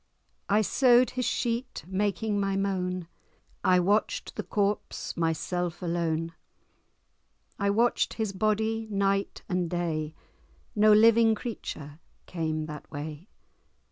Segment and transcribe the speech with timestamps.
[0.49, 3.07] I sew'd his sheet, making my moan;
[3.63, 6.33] I watch'd the corpse, myself alone;
[7.59, 10.15] I watch'd his body, night and day;
[10.75, 13.27] No living creature came that way.